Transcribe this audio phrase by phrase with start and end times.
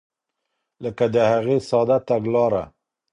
[0.83, 2.63] لکه د هغې ساده تګلاره.